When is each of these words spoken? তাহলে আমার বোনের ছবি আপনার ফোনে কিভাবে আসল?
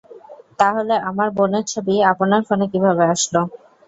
তাহলে 0.59 0.95
আমার 1.09 1.29
বোনের 1.37 1.65
ছবি 1.65 1.95
আপনার 2.11 2.41
ফোনে 2.47 2.65
কিভাবে 2.73 3.03
আসল? 3.13 3.35